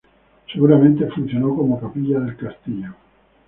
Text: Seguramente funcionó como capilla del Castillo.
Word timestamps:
Seguramente 0.51 1.05
funcionó 1.11 1.55
como 1.55 1.79
capilla 1.79 2.19
del 2.19 2.35
Castillo. 2.35 2.95